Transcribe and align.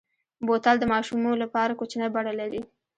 بوتل 0.45 0.75
د 0.79 0.85
ماشومو 0.93 1.31
لپاره 1.43 1.77
کوچنۍ 1.79 2.09
بڼه 2.15 2.33
لري. 2.39 2.61